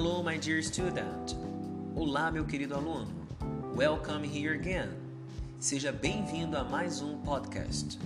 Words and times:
Hello, 0.00 0.22
my 0.22 0.38
dear 0.38 0.62
student. 0.62 1.34
Olá, 1.96 2.30
meu 2.30 2.44
querido 2.44 2.76
aluno. 2.76 3.08
Welcome 3.74 4.24
here 4.24 4.54
again. 4.54 4.90
Seja 5.58 5.90
bem-vindo 5.90 6.56
a 6.56 6.62
mais 6.62 7.02
um 7.02 7.18
podcast. 7.22 7.98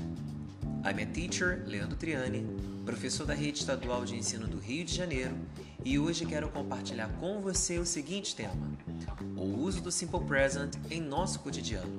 I'm 0.87 1.03
a 1.03 1.07
teacher, 1.13 1.63
Leandro 1.67 1.95
Triani, 1.95 2.47
professor 2.87 3.27
da 3.27 3.35
Rede 3.35 3.59
Estadual 3.59 4.07
de 4.07 4.17
Ensino 4.17 4.49
do 4.49 4.59
Rio 4.59 4.87
de 4.87 4.95
Janeiro, 4.95 5.37
e 5.85 5.99
hoje 5.99 6.25
quero 6.25 6.49
compartilhar 6.49 7.11
com 7.21 7.43
você 7.43 7.79
o 7.79 7.85
seguinte 7.85 8.35
tema: 8.35 8.73
o 9.37 9.45
uso 9.61 9.83
do 9.83 9.93
Simple 9.93 10.25
Present 10.25 10.77
em 10.91 10.99
nosso 10.99 11.41
cotidiano. 11.41 11.93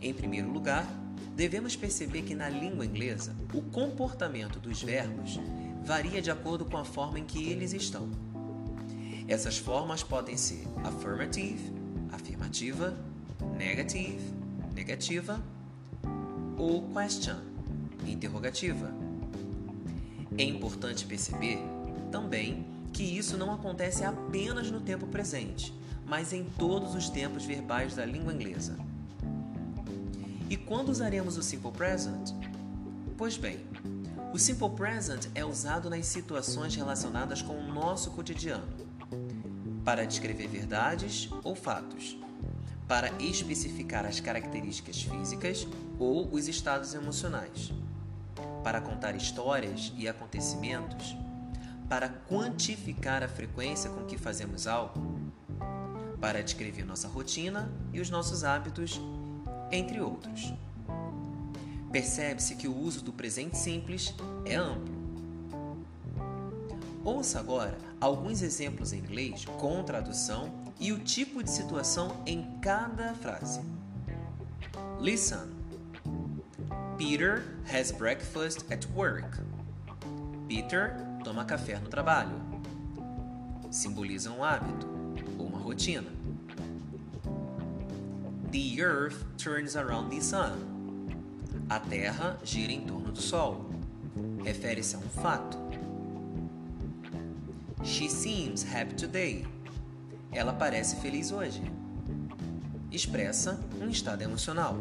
Em 0.00 0.14
primeiro 0.14 0.50
lugar, 0.50 0.86
devemos 1.36 1.76
perceber 1.76 2.22
que 2.22 2.34
na 2.34 2.48
língua 2.48 2.86
inglesa, 2.86 3.36
o 3.52 3.60
comportamento 3.60 4.58
dos 4.58 4.82
verbos 4.82 5.38
varia 5.84 6.22
de 6.22 6.30
acordo 6.30 6.64
com 6.64 6.76
a 6.76 6.84
forma 6.84 7.18
em 7.18 7.24
que 7.24 7.50
eles 7.50 7.72
estão. 7.72 8.08
Essas 9.28 9.56
formas 9.56 10.02
podem 10.02 10.36
ser 10.36 10.66
affirmative, 10.84 11.72
afirmativa, 12.12 12.96
negative, 13.56 14.32
negativa 14.74 15.42
ou 16.58 16.82
question, 16.92 17.36
interrogativa. 18.06 18.92
É 20.36 20.44
importante 20.44 21.04
perceber 21.04 21.58
também 22.10 22.66
que 22.92 23.02
isso 23.02 23.36
não 23.36 23.52
acontece 23.52 24.04
apenas 24.04 24.70
no 24.70 24.80
tempo 24.80 25.06
presente, 25.06 25.72
mas 26.06 26.32
em 26.32 26.44
todos 26.44 26.94
os 26.94 27.08
tempos 27.08 27.44
verbais 27.44 27.94
da 27.94 28.04
língua 28.04 28.32
inglesa. 28.32 28.76
E 30.50 30.56
quando 30.56 30.90
usaremos 30.90 31.38
o 31.38 31.42
Simple 31.42 31.72
Present? 31.72 32.34
Pois 33.16 33.36
bem, 33.36 33.60
o 34.34 34.38
Simple 34.38 34.70
Present 34.70 35.28
é 35.34 35.44
usado 35.44 35.88
nas 35.88 36.06
situações 36.06 36.74
relacionadas 36.74 37.40
com 37.40 37.58
o 37.58 37.72
nosso 37.72 38.10
cotidiano, 38.10 38.66
para 39.84 40.06
descrever 40.06 40.46
verdades 40.48 41.28
ou 41.42 41.54
fatos, 41.54 42.16
para 42.86 43.10
especificar 43.20 44.04
as 44.04 44.20
características 44.20 45.02
físicas 45.02 45.66
ou 45.98 46.28
os 46.32 46.48
estados 46.48 46.94
emocionais, 46.94 47.72
para 48.62 48.80
contar 48.80 49.16
histórias 49.16 49.92
e 49.96 50.08
acontecimentos, 50.08 51.16
para 51.88 52.08
quantificar 52.08 53.22
a 53.22 53.28
frequência 53.28 53.90
com 53.90 54.04
que 54.04 54.16
fazemos 54.16 54.66
algo, 54.66 55.32
para 56.20 56.42
descrever 56.42 56.84
nossa 56.84 57.08
rotina 57.08 57.70
e 57.92 58.00
os 58.00 58.08
nossos 58.08 58.44
hábitos 58.44 59.00
entre 59.70 60.00
outros. 60.00 60.52
Percebe-se 61.90 62.54
que 62.54 62.68
o 62.68 62.76
uso 62.76 63.02
do 63.02 63.12
presente 63.12 63.58
simples 63.58 64.14
é 64.46 64.54
amplo. 64.54 64.91
Ouça 67.04 67.40
agora 67.40 67.76
alguns 68.00 68.42
exemplos 68.42 68.92
em 68.92 68.98
inglês 68.98 69.44
com 69.44 69.82
tradução 69.82 70.52
e 70.78 70.92
o 70.92 70.98
tipo 70.98 71.42
de 71.42 71.50
situação 71.50 72.22
em 72.24 72.58
cada 72.60 73.12
frase. 73.14 73.60
Listen. 75.00 75.50
Peter 76.96 77.42
has 77.66 77.90
breakfast 77.90 78.64
at 78.70 78.86
work. 78.94 79.40
Peter 80.46 80.94
toma 81.24 81.44
café 81.44 81.78
no 81.78 81.88
trabalho. 81.88 82.40
Simboliza 83.70 84.30
um 84.30 84.44
hábito 84.44 84.86
ou 85.38 85.46
uma 85.46 85.58
rotina. 85.58 86.10
The 88.52 88.80
earth 88.80 89.24
turns 89.38 89.74
around 89.74 90.14
the 90.14 90.20
sun. 90.20 90.52
A 91.68 91.80
Terra 91.80 92.38
gira 92.44 92.70
em 92.70 92.82
torno 92.82 93.10
do 93.10 93.20
Sol. 93.20 93.70
Refere-se 94.44 94.94
a 94.94 94.98
um 94.98 95.08
fato. 95.08 95.58
She 97.84 98.08
seems 98.08 98.62
happy 98.62 98.94
today. 98.94 99.44
Ela 100.32 100.52
parece 100.52 100.96
feliz 100.96 101.32
hoje. 101.32 101.62
Expressa 102.92 103.58
um 103.80 103.88
estado 103.88 104.22
emocional. 104.22 104.76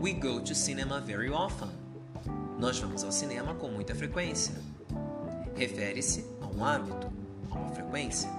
We 0.00 0.12
go 0.12 0.40
to 0.40 0.54
cinema 0.54 1.00
very 1.00 1.28
often. 1.28 1.68
Nós 2.58 2.78
vamos 2.78 3.02
ao 3.02 3.10
cinema 3.10 3.54
com 3.54 3.68
muita 3.68 3.96
frequência. 3.96 4.54
Refere-se 5.56 6.24
a 6.40 6.46
um 6.46 6.64
hábito, 6.64 7.12
a 7.50 7.54
uma 7.58 7.70
frequência. 7.70 8.30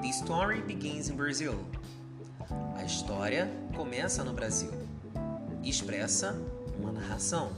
The 0.00 0.08
story 0.08 0.62
begins 0.62 1.10
in 1.10 1.16
Brazil. 1.16 1.54
A 2.76 2.82
história 2.82 3.50
começa 3.76 4.24
no 4.24 4.32
Brasil. 4.32 4.72
Expressa 5.62 6.34
uma 6.78 6.90
narração. 6.92 7.52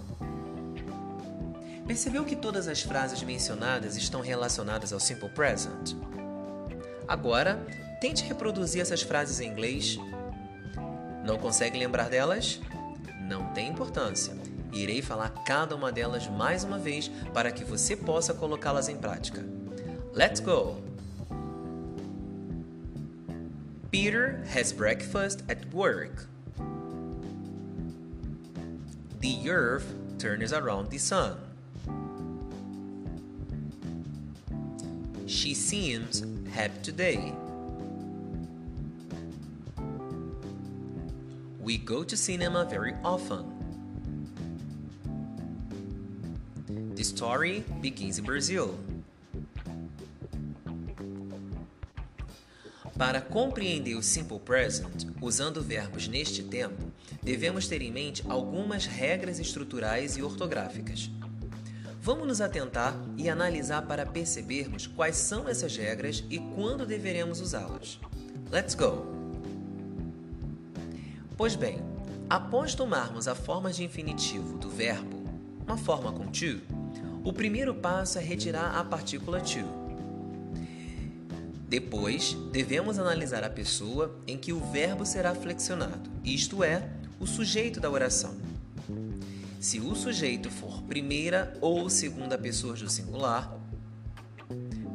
Percebeu 1.86 2.24
que 2.24 2.36
todas 2.36 2.68
as 2.68 2.82
frases 2.82 3.22
mencionadas 3.22 3.96
estão 3.96 4.20
relacionadas 4.20 4.92
ao 4.92 5.00
Simple 5.00 5.28
Present? 5.28 5.96
Agora, 7.08 7.64
tente 8.00 8.24
reproduzir 8.24 8.80
essas 8.80 9.02
frases 9.02 9.40
em 9.40 9.48
inglês. 9.48 9.98
Não 11.24 11.38
consegue 11.38 11.78
lembrar 11.78 12.08
delas? 12.08 12.60
Não 13.28 13.52
tem 13.52 13.68
importância. 13.68 14.34
Irei 14.72 15.02
falar 15.02 15.28
cada 15.44 15.76
uma 15.76 15.92
delas 15.92 16.26
mais 16.28 16.64
uma 16.64 16.78
vez 16.78 17.08
para 17.34 17.50
que 17.50 17.64
você 17.64 17.96
possa 17.96 18.32
colocá-las 18.32 18.88
em 18.88 18.96
prática. 18.96 19.44
Let's 20.14 20.40
go! 20.40 20.80
Peter 23.90 24.42
has 24.56 24.72
breakfast 24.72 25.44
at 25.50 25.66
work. 25.74 26.26
The 29.20 29.50
earth 29.50 29.84
turns 30.18 30.52
around 30.52 30.88
the 30.88 30.98
sun. 30.98 31.51
She 35.42 35.54
seems 35.54 36.22
happy 36.54 36.78
today. 36.84 37.34
We 41.60 41.78
go 41.78 42.04
to 42.04 42.16
cinema 42.16 42.64
very 42.64 42.94
often. 43.02 43.44
The 46.94 47.02
story 47.02 47.64
begins 47.80 48.20
in 48.20 48.24
Brazil. 48.24 48.78
Para 52.96 53.20
compreender 53.20 53.96
o 53.96 54.00
Simple 54.00 54.38
Present, 54.38 55.08
usando 55.20 55.60
verbos 55.60 56.06
neste 56.06 56.44
tempo, 56.44 56.92
devemos 57.20 57.66
ter 57.66 57.82
em 57.82 57.90
mente 57.90 58.22
algumas 58.28 58.86
regras 58.86 59.40
estruturais 59.40 60.16
e 60.16 60.22
ortográficas. 60.22 61.10
Vamos 62.04 62.26
nos 62.26 62.40
atentar 62.40 62.96
e 63.16 63.30
analisar 63.30 63.82
para 63.82 64.04
percebermos 64.04 64.88
quais 64.88 65.14
são 65.14 65.48
essas 65.48 65.76
regras 65.76 66.24
e 66.28 66.36
quando 66.40 66.84
deveremos 66.84 67.40
usá-las. 67.40 68.00
Let's 68.50 68.74
go! 68.74 69.06
Pois 71.36 71.54
bem, 71.54 71.78
após 72.28 72.74
tomarmos 72.74 73.28
a 73.28 73.36
forma 73.36 73.72
de 73.72 73.84
infinitivo 73.84 74.58
do 74.58 74.68
verbo, 74.68 75.22
uma 75.64 75.76
forma 75.76 76.12
com 76.12 76.26
to, 76.26 76.60
o 77.22 77.32
primeiro 77.32 77.72
passo 77.72 78.18
é 78.18 78.20
retirar 78.20 78.76
a 78.76 78.82
partícula 78.82 79.40
to 79.40 79.82
depois, 81.68 82.36
devemos 82.50 82.98
analisar 82.98 83.42
a 83.44 83.48
pessoa 83.48 84.14
em 84.26 84.36
que 84.36 84.52
o 84.52 84.60
verbo 84.60 85.06
será 85.06 85.34
flexionado, 85.34 86.10
isto 86.22 86.62
é, 86.62 86.86
o 87.18 87.26
sujeito 87.26 87.80
da 87.80 87.88
oração. 87.88 88.41
Se 89.62 89.78
o 89.78 89.94
sujeito 89.94 90.50
for 90.50 90.82
primeira 90.82 91.56
ou 91.60 91.88
segunda 91.88 92.36
pessoas 92.36 92.82
do 92.82 92.90
singular, 92.90 93.56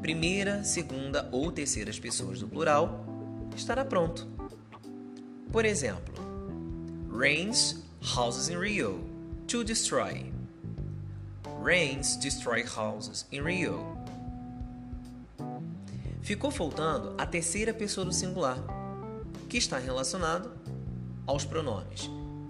primeira, 0.01 0.61
segunda 0.65 1.29
ou 1.31 1.49
terceiras 1.49 1.97
pessoas 1.97 2.41
do 2.41 2.49
plural, 2.49 3.05
estará 3.55 3.85
pronto. 3.85 4.27
Por 5.53 5.63
exemplo, 5.63 6.13
rains 7.09 7.81
houses 8.13 8.49
in 8.49 8.59
Rio 8.59 8.99
to 9.47 9.63
destroy. 9.63 10.33
Rains 11.63 12.17
destroy 12.17 12.65
houses 12.65 13.25
in 13.31 13.43
Rio. 13.43 13.97
Ficou 16.21 16.51
faltando 16.51 17.15
a 17.17 17.25
terceira 17.25 17.73
pessoa 17.73 18.03
do 18.03 18.11
singular, 18.11 18.57
que 19.47 19.57
está 19.57 19.79
relacionado 19.79 20.51
aos 21.25 21.45
pronomes 21.45 22.09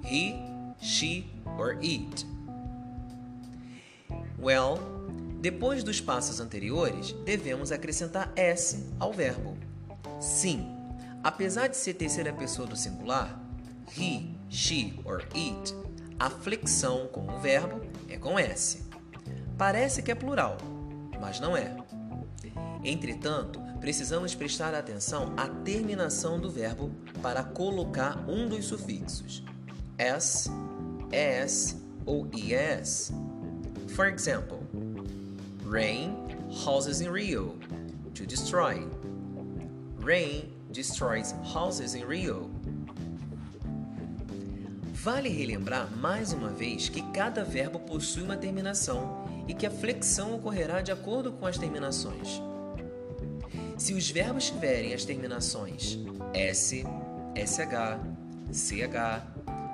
he, 0.09 0.33
she 0.81 1.36
or 1.57 1.77
it. 1.81 2.25
Well, 4.39 4.79
depois 5.41 5.83
dos 5.83 5.99
passos 5.99 6.39
anteriores, 6.39 7.11
devemos 7.25 7.71
acrescentar 7.71 8.31
s 8.35 8.87
ao 8.99 9.11
verbo. 9.11 9.57
Sim, 10.19 10.67
apesar 11.23 11.67
de 11.67 11.77
ser 11.77 11.93
terceira 11.95 12.33
pessoa 12.33 12.67
do 12.67 12.75
singular, 12.75 13.39
he, 13.97 14.35
she 14.49 14.99
or 15.05 15.23
it, 15.35 15.75
a 16.19 16.29
flexão 16.29 17.07
com 17.07 17.27
o 17.27 17.39
verbo 17.39 17.81
é 18.09 18.17
com 18.17 18.37
s. 18.39 18.83
Parece 19.57 20.01
que 20.01 20.11
é 20.11 20.15
plural, 20.15 20.57
mas 21.19 21.39
não 21.39 21.55
é. 21.55 21.75
Entretanto, 22.83 23.59
precisamos 23.79 24.33
prestar 24.33 24.73
atenção 24.73 25.33
à 25.35 25.47
terminação 25.47 26.39
do 26.39 26.49
verbo 26.49 26.91
para 27.21 27.43
colocar 27.43 28.23
um 28.29 28.47
dos 28.47 28.65
sufixos 28.65 29.43
s, 29.97 30.49
es 31.11 31.75
ou 32.05 32.27
es. 32.33 33.11
For 33.89 34.07
example, 34.07 34.61
rain 35.63 36.15
houses 36.49 37.01
in 37.01 37.11
Rio 37.11 37.55
to 38.13 38.25
destroy. 38.25 38.83
Rain 39.97 40.51
destroys 40.71 41.33
houses 41.43 41.95
in 41.95 42.05
Rio. 42.07 42.49
Vale 44.93 45.29
relembrar 45.29 45.89
mais 45.97 46.33
uma 46.33 46.49
vez 46.49 46.89
que 46.89 47.01
cada 47.13 47.43
verbo 47.43 47.79
possui 47.79 48.23
uma 48.23 48.35
terminação 48.35 49.25
e 49.47 49.53
que 49.53 49.65
a 49.65 49.71
flexão 49.71 50.35
ocorrerá 50.35 50.81
de 50.81 50.91
acordo 50.91 51.31
com 51.31 51.45
as 51.45 51.57
terminações. 51.57 52.41
Se 53.77 53.93
os 53.93 54.09
verbos 54.09 54.49
tiverem 54.49 54.93
as 54.93 55.05
terminações 55.05 55.97
S, 56.33 56.83
SH, 57.35 57.99
CH, 58.51 59.23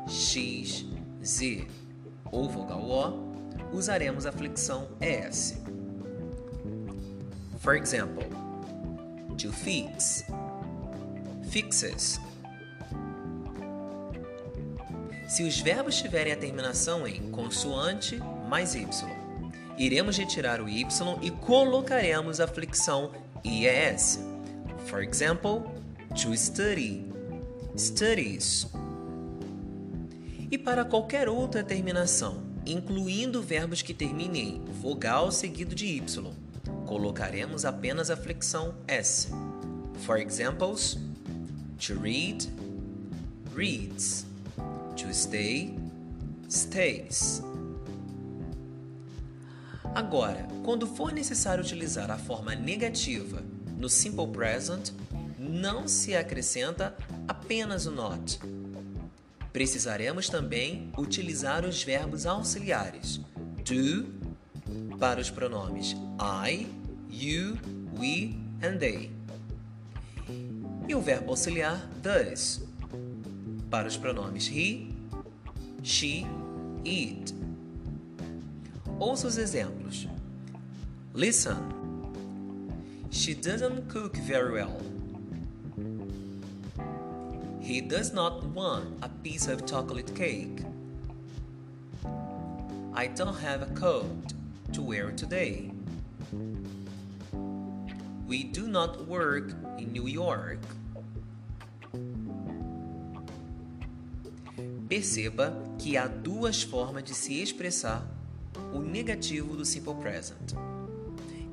X, 0.08 0.86
Z 1.24 1.68
ou 2.32 2.50
vogal 2.50 2.82
O, 2.82 3.76
usaremos 3.76 4.26
a 4.26 4.32
flexão 4.32 4.88
ES. 5.00 5.62
For 7.60 7.76
example, 7.76 8.26
to 9.38 9.52
fix, 9.52 10.26
fixes. 11.50 12.20
Se 15.28 15.44
os 15.44 15.60
verbos 15.60 15.96
tiverem 15.96 16.34
a 16.34 16.38
terminação 16.38 17.08
em 17.08 17.32
consoante 17.32 18.20
mais 18.48 18.76
Y, 18.76 18.88
iremos 19.78 20.18
retirar 20.18 20.62
o 20.62 20.70
Y 20.70 20.86
e 21.22 21.32
colocaremos 21.32 22.40
a 22.40 22.48
flexão 22.48 23.12
IES. 23.44 24.20
For 24.86 25.02
example, 25.02 25.64
to 26.22 26.36
study, 26.36 27.12
studies. 27.78 28.68
E 30.54 30.58
para 30.60 30.86
qualquer 30.86 31.28
outra 31.28 31.64
terminação, 31.64 32.44
incluindo 32.64 33.42
verbos 33.42 33.82
que 33.82 33.92
terminem 33.92 34.58
em 34.58 34.66
vogal 34.72 35.32
seguido 35.32 35.74
de 35.74 35.88
Y, 35.88 36.32
colocaremos 36.86 37.66
apenas 37.66 38.12
a 38.12 38.16
flexão 38.16 38.76
S. 38.88 39.30
For 40.06 40.20
examples, 40.20 41.00
to 41.80 42.00
read, 42.00 42.48
reads, 43.56 44.28
to 44.96 45.10
stay, 45.10 45.76
stays. 46.48 47.42
Agora, 49.96 50.48
quando 50.64 50.86
for 50.86 51.12
necessário 51.12 51.64
utilizar 51.64 52.12
a 52.12 52.18
forma 52.20 52.54
negativa 52.54 53.42
no 53.76 53.90
simple 53.90 54.28
present, 54.28 54.92
não 55.40 55.88
se 55.88 56.16
acrescenta 56.16 56.96
apenas 57.28 57.88
o 57.88 57.92
not. 57.92 58.40
Precisaremos 59.54 60.28
também 60.30 60.92
utilizar 60.98 61.64
os 61.64 61.84
verbos 61.84 62.26
auxiliares 62.26 63.22
do 63.64 64.12
para 64.98 65.22
os 65.22 65.30
pronomes 65.30 65.96
I, 66.20 66.68
you, 67.08 67.60
we 67.96 68.36
and 68.64 68.80
they. 68.80 69.12
E 70.88 70.96
o 70.96 71.02
verbo 71.02 71.30
auxiliar 71.30 71.88
does 72.02 72.64
para 73.70 73.88
os 73.88 73.96
pronomes 73.96 74.48
he, 74.48 74.92
she 75.84 76.26
it. 76.84 77.36
Ouça 79.00 79.28
os 79.28 79.38
exemplos. 79.38 80.08
Listen. 81.14 81.58
She 83.12 83.36
doesn't 83.36 83.88
cook 83.88 84.20
very 84.22 84.52
well. 84.52 84.93
He 87.64 87.80
does 87.80 88.12
not 88.12 88.44
want 88.44 89.02
a 89.02 89.08
piece 89.08 89.48
of 89.48 89.66
chocolate 89.66 90.14
cake. 90.14 90.66
I 92.94 93.08
don't 93.08 93.40
have 93.40 93.62
a 93.62 93.68
coat 93.68 94.34
to 94.74 94.82
wear 94.82 95.12
today. 95.12 95.72
We 98.28 98.44
do 98.44 98.68
not 98.68 99.08
work 99.08 99.54
in 99.78 99.94
New 99.94 100.10
York. 100.10 100.60
Perceba 104.90 105.54
que 105.80 105.96
há 105.96 106.08
duas 106.08 106.64
formas 106.64 107.06
de 107.06 107.14
se 107.14 107.42
expressar 107.42 108.06
o 108.74 108.80
negativo 108.80 109.56
do 109.56 109.64
simple 109.64 109.96
present. 109.96 110.54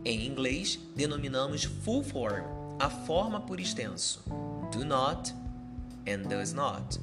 Em 0.04 0.26
inglês, 0.26 0.76
denominamos 0.96 1.62
full 1.62 2.02
form, 2.02 2.42
a 2.80 2.90
forma 2.90 3.40
por 3.40 3.60
extenso, 3.60 4.24
do 4.72 4.84
not 4.84 5.32
and 6.06 6.29
does 6.29 6.52
not. 6.52 6.99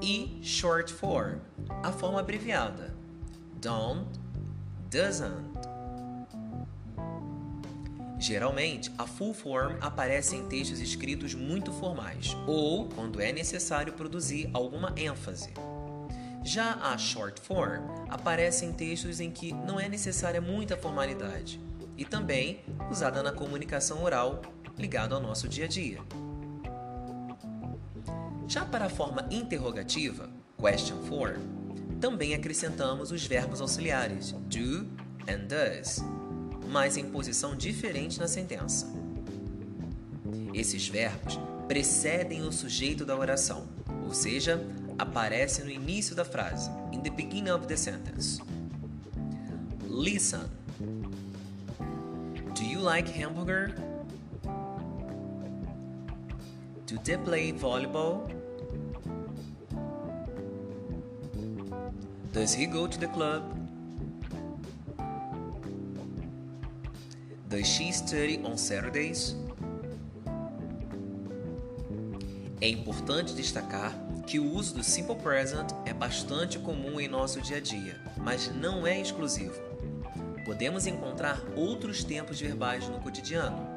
E 0.00 0.38
short 0.42 0.92
form, 0.92 1.40
a 1.82 1.90
forma 1.90 2.20
abreviada, 2.20 2.94
don't, 3.60 4.06
doesn't. 4.90 5.56
Geralmente, 8.18 8.90
a 8.98 9.06
full 9.06 9.34
form 9.34 9.76
aparece 9.80 10.36
em 10.36 10.48
textos 10.48 10.80
escritos 10.80 11.34
muito 11.34 11.70
formais 11.72 12.34
ou 12.46 12.88
quando 12.88 13.20
é 13.20 13.30
necessário 13.30 13.92
produzir 13.92 14.48
alguma 14.54 14.92
ênfase. 14.96 15.50
Já 16.42 16.74
a 16.74 16.96
short 16.96 17.40
form 17.40 17.82
aparece 18.08 18.64
em 18.64 18.72
textos 18.72 19.20
em 19.20 19.30
que 19.30 19.52
não 19.52 19.78
é 19.78 19.88
necessária 19.88 20.40
muita 20.40 20.76
formalidade 20.76 21.60
e 21.98 22.04
também 22.04 22.60
usada 22.90 23.22
na 23.22 23.32
comunicação 23.32 24.02
oral 24.02 24.40
ligado 24.78 25.14
ao 25.14 25.20
nosso 25.20 25.48
dia 25.48 25.64
a 25.64 25.68
dia. 25.68 25.98
Já 28.48 28.64
para 28.64 28.86
a 28.86 28.88
forma 28.88 29.26
interrogativa, 29.30 30.30
question 30.56 31.02
form, 31.02 31.40
também 32.00 32.34
acrescentamos 32.34 33.10
os 33.10 33.26
verbos 33.26 33.60
auxiliares 33.60 34.32
do 34.32 34.86
and 35.28 35.46
does, 35.48 36.04
mas 36.68 36.96
em 36.96 37.10
posição 37.10 37.56
diferente 37.56 38.20
na 38.20 38.28
sentença. 38.28 38.86
Esses 40.54 40.88
verbos 40.88 41.38
precedem 41.66 42.42
o 42.42 42.52
sujeito 42.52 43.04
da 43.04 43.16
oração, 43.16 43.66
ou 44.04 44.14
seja, 44.14 44.64
aparece 44.96 45.64
no 45.64 45.70
início 45.70 46.14
da 46.14 46.24
frase, 46.24 46.70
in 46.92 47.00
the 47.00 47.10
beginning 47.10 47.50
of 47.50 47.66
the 47.66 47.76
sentence. 47.76 48.40
Listen. 49.88 50.48
Do 52.54 52.64
you 52.64 52.80
like 52.80 53.10
hamburger? 53.10 53.74
Do 56.96 57.02
they 57.02 57.16
play 57.18 57.52
volleyball? 57.52 58.26
Does 62.32 62.54
he 62.54 62.66
go 62.66 62.86
to 62.86 62.98
the 62.98 63.06
club? 63.08 63.42
Does 67.50 67.66
she 67.66 67.92
study 67.92 68.40
on 68.42 68.56
Saturdays? 68.56 69.36
É 72.62 72.68
importante 72.68 73.34
destacar 73.34 73.92
que 74.26 74.40
o 74.40 74.50
uso 74.54 74.74
do 74.74 74.82
simple 74.82 75.16
present 75.16 75.72
é 75.84 75.92
bastante 75.92 76.58
comum 76.58 76.98
em 76.98 77.08
nosso 77.08 77.42
dia 77.42 77.58
a 77.58 77.60
dia, 77.60 78.00
mas 78.16 78.50
não 78.54 78.86
é 78.86 78.98
exclusivo. 78.98 79.60
Podemos 80.46 80.86
encontrar 80.86 81.42
outros 81.54 82.02
tempos 82.02 82.40
verbais 82.40 82.88
no 82.88 82.98
cotidiano. 83.00 83.75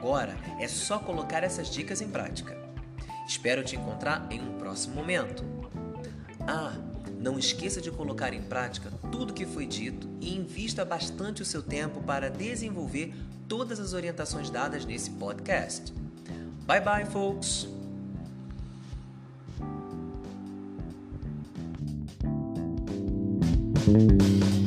Agora 0.00 0.34
é 0.58 0.66
só 0.66 0.98
colocar 0.98 1.44
essas 1.44 1.68
dicas 1.68 2.00
em 2.00 2.08
prática. 2.08 2.56
Espero 3.28 3.62
te 3.62 3.76
encontrar 3.76 4.26
em 4.30 4.40
um 4.40 4.56
próximo 4.56 4.94
momento. 4.94 5.44
Ah, 6.48 6.72
não 7.18 7.38
esqueça 7.38 7.82
de 7.82 7.90
colocar 7.90 8.32
em 8.32 8.40
prática 8.40 8.90
tudo 9.12 9.34
que 9.34 9.44
foi 9.44 9.66
dito 9.66 10.08
e 10.18 10.34
invista 10.34 10.86
bastante 10.86 11.42
o 11.42 11.44
seu 11.44 11.62
tempo 11.62 12.00
para 12.02 12.30
desenvolver 12.30 13.14
todas 13.46 13.78
as 13.78 13.92
orientações 13.92 14.48
dadas 14.48 14.86
nesse 14.86 15.10
podcast. 15.10 15.92
Bye 16.66 16.80
bye, 16.80 17.04
folks! 17.04 17.68
Música 23.86 24.59